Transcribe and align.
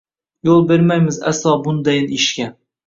Yo’l 0.49 0.65
bermaymiz 0.71 1.21
aslo 1.33 1.55
bundayin 1.69 2.13
ishga! 2.21 2.53